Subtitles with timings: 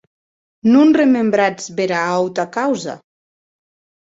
[0.75, 2.95] Non rebrembatz bèra auta causa?